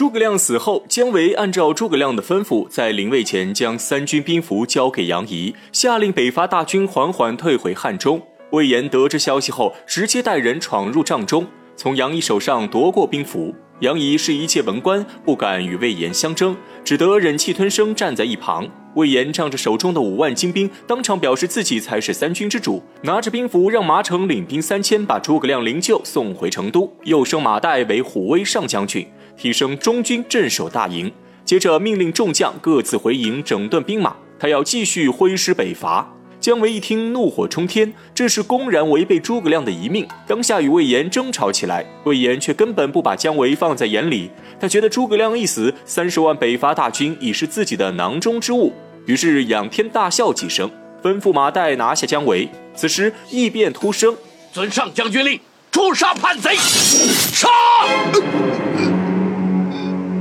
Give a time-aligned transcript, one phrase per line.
[0.00, 8.18] 诸葛亮死后，姜维按照诸葛亮的吩咐，在临位前将三军兵符交给杨仪，下令北伐大军缓缓退回汉中。
[8.52, 13.54] 魏延得知消息后，直接带人闯入帐中，从杨仪手上夺过兵符。
[13.80, 18.66] 杨仪是一介文官，不敢与魏延相争，只得忍气吞声站在一旁。
[18.94, 29.06] 魏延仗着手中的五万精兵，当场表示自己才是三军之主，拿着兵符让马骋领兵三千把诸葛亮灵柩送回成都，又升马岱为虎威上将军，
[29.40, 31.10] 提升中军镇守大营。
[31.44, 36.08] 接着命令众将各自回营整顿兵马，他要继续挥师北伐。
[36.38, 41.84] 姜维一听，怒火冲天，这是公然违背诸葛亮的遗命，当下与魏延争吵起来。
[42.04, 48.72] 魏延却根本不把姜维放在眼里，他觉得诸葛亮一死，三十万北伐大军已是自己的囊中之物，
[49.06, 50.70] 于是仰天大笑几声，
[51.02, 52.48] 吩咐马岱拿下姜维。
[52.74, 54.16] 此时异变突生，
[54.52, 57.48] 遵上将军令，诛杀叛贼，杀！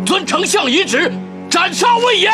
[0.09, 1.07] 遵丞相遗旨，
[1.51, 2.33] 斩杀魏延。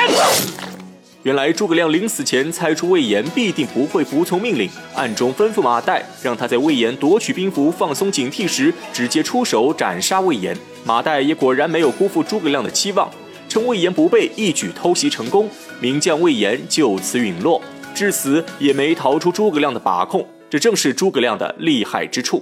[1.23, 10.55] 原来诸葛亮临死前猜出魏延必定不会服从命令，暗中吩咐马岱，让他在魏延夺取兵符、放松警惕时，直接出手斩杀魏延。
[10.85, 13.11] 马岱也果然没有辜负诸葛亮的期望，
[13.49, 15.49] 趁魏延不备，一举偷袭成功，
[15.81, 17.61] 名将魏延就此陨落，
[17.93, 20.25] 至死也没逃出诸葛亮的把控。
[20.49, 22.41] 这正是诸葛亮的厉害之处。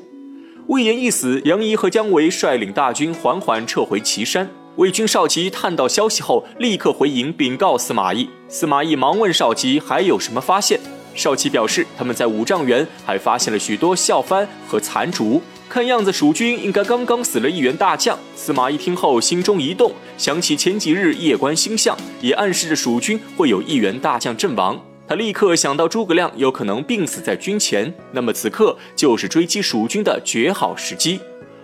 [0.67, 4.47] 魏延一死，杨仪和姜维率领大军缓缓撤回岐山。
[4.75, 8.27] 魏军少奇探到消息后，立刻回营禀告司马懿。
[8.47, 10.79] 司马懿忙问少奇还有什么发现。
[11.13, 18.17] 少奇表示，他们在五丈原还发现了许多笑幡和残烛，看样子蜀军应该刚刚死了一员大将。
[18.35, 24.83] 司马懿听后心中一动，想起前几日夜观星象，也暗示着蜀军会有一员大将阵亡。
[25.07, 31.19] 他立刻想到诸葛亮有可能病死在军前，那么此刻就是追击蜀军的绝好时机。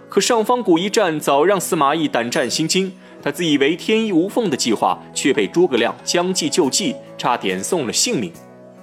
[0.09, 8.31] 可上方谷一战早让司马懿胆战心惊，他自以为天衣无缝的计划，却被诸葛亮将计就计，差点送了性命。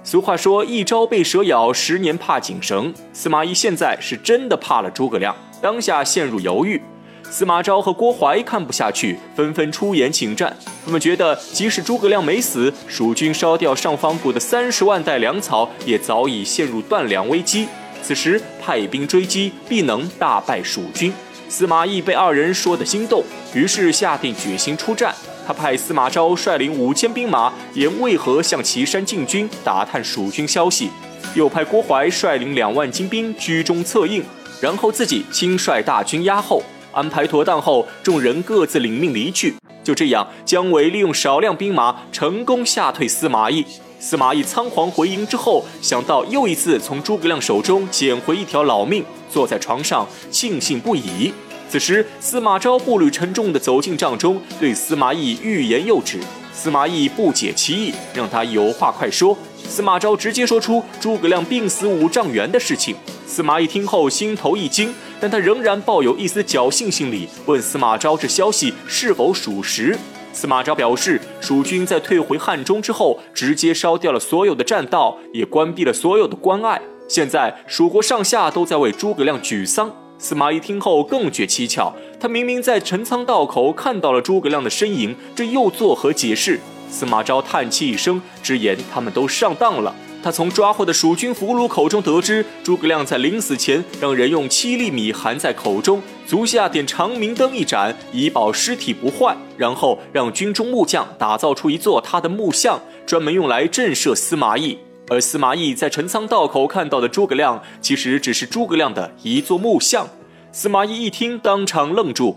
[0.03, 2.93] 俗话说，一朝被蛇咬，十年怕井绳。
[3.11, 6.81] 司马懿现在是真的怕了诸葛亮，当下陷入犹豫。
[7.29, 10.55] 司马昭和郭淮看不下去，纷纷出言请战。
[10.85, 17.67] 他们觉得，即使诸葛亮没死，蜀军烧掉上方谷的三十万袋粮草，也早已陷入断粮危机。
[18.01, 21.11] 此时派兵追击，必能大败蜀军。
[21.49, 25.13] 司马懿被二人说得心动，于是下定决心出战。
[25.45, 30.89] 他派司马昭率领五千兵马沿渭河向岐山进军，打探蜀军消息；
[31.35, 34.21] 又派郭淮率领两万精兵居中策应，
[34.59, 36.61] 然后自己亲率大军压后。
[36.91, 39.55] 安排妥当后，众人各自领命离去。
[39.83, 43.65] 就这样，姜维利用少量兵马成功吓退司马懿。
[43.99, 51.33] 司马懿仓皇回营之后，想到又一次从诸葛亮手中捡回一条老命，坐在床上庆幸不已。
[51.69, 56.19] 此时，司马昭步履沉重地走进帐中，对司马懿欲言又止。
[56.53, 59.37] 司马懿不解其意，让他有话快说。
[59.67, 62.95] 司马昭直接说出诸葛亮病死五丈原的事情。
[63.25, 69.97] 司马懿听后心头一惊，但他仍然抱有一丝侥幸心理，问司马昭这消息是否属实。
[70.37, 76.79] 司马昭表示，蜀军在退回汉中之后，直接烧掉了所有的栈道，也关闭了所有的关隘。
[77.07, 79.91] 现在蜀国上下都在为诸葛亮沮丧。
[80.19, 86.59] 司马懿听后更觉蹊跷，他明明在陈仓道口看到了诸葛亮的身影，这又作何解释？
[86.87, 89.95] 司马昭叹气一声，直言他们都上当了。
[90.23, 99.35] 他从抓获的蜀军俘虏口中得知，诸葛亮在临死前让人用七粒米含在口中，足下点长明灯一盏，以保尸体不坏。
[99.55, 104.77] 然后让军中木匠打造出一座他的木像，专门用来震慑司马懿。
[105.09, 110.07] 而司马懿在陈仓道口看到的诸葛亮，其实只是诸葛亮的一座木像。
[110.51, 112.35] 司马懿一听，当场愣住。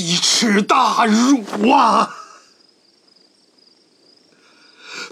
[0.00, 2.16] 奇耻大辱啊！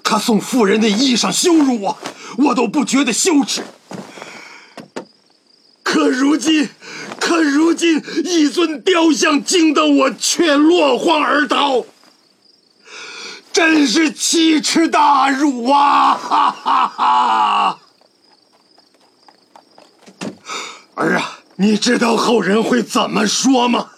[0.02, 1.98] 他送妇人的衣裳羞辱我，
[2.38, 3.62] 我都不觉得羞耻。
[5.82, 6.70] 可如今，
[7.20, 11.84] 可如今，一尊雕像惊得我却落荒而逃，
[13.52, 16.14] 真是奇耻大辱啊！
[16.14, 17.78] 哈哈哈！
[20.94, 23.90] 儿啊，你知道后人会怎么说吗？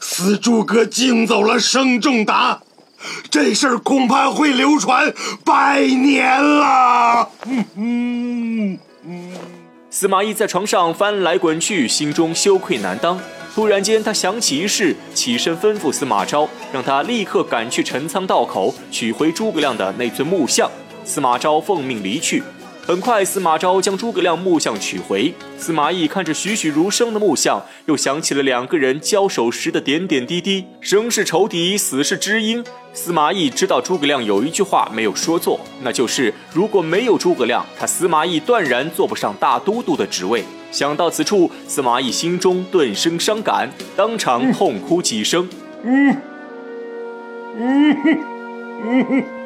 [0.00, 2.60] 死诸葛惊走了生仲达，
[3.30, 5.12] 这事儿恐怕会流传
[5.44, 7.30] 百年了。
[9.90, 13.18] 司马懿在床上翻来滚去，心中羞愧难当。
[13.54, 20.70] 突然间，他想起一事，起身吩咐司马昭，让他立刻赶去陈仓道口取回诸葛亮的那尊木像。
[21.04, 22.42] 司马昭奉命离去。
[22.88, 25.34] 很快，司马昭将诸葛亮木像取回。
[25.58, 30.64] 司马懿看着栩栩如生的木像，又想起了两个人交手时的点点滴滴。
[30.80, 32.64] 生是仇敌，死是知音。
[32.94, 40.42] 司马懿知道诸葛亮有一句话没有说错，那就是如果没有诸葛亮，他司马懿断然坐不上大都督的职位。
[40.72, 45.46] 想到此处，司马懿心中顿生伤感，当场痛哭几声。
[45.84, 46.16] 嗯，
[47.58, 48.18] 嗯哼，
[48.82, 49.37] 嗯哼。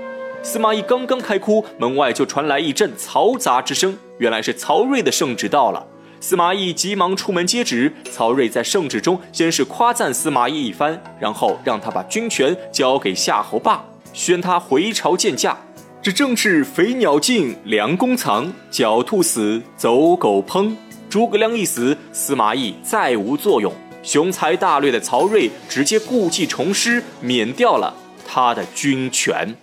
[0.45, 3.97] 司马懿刚刚开哭，门外就传来一阵嘈杂之声。
[4.19, 5.87] 原来是曹睿的圣旨到了。
[6.21, 7.93] 司马懿急忙出门接旨。
[8.11, 15.57] 曹睿在圣旨中先是夸赞司马懿一番，然后让他把军权交给夏侯霸，宣他回朝见驾。
[16.03, 20.75] 这正是飞鸟尽，良弓藏；狡兔死，走狗烹。
[21.09, 23.73] 诸葛亮一死，司马懿再无作用。
[24.03, 27.95] 雄才大略的曹睿直接故技重施，免掉了
[28.27, 29.55] 他的军权。